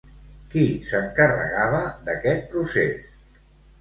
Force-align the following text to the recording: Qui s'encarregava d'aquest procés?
Qui 0.53 0.63
s'encarregava 0.91 1.83
d'aquest 2.09 2.49
procés? 2.55 3.09